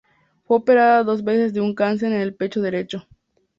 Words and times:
Fue 0.47 0.57
operada 0.57 1.03
dos 1.03 1.23
veces 1.23 1.53
de 1.53 1.61
un 1.61 1.75
cáncer 1.75 2.11
en 2.11 2.21
el 2.21 2.33
pecho 2.33 2.59
derecho. 2.59 3.07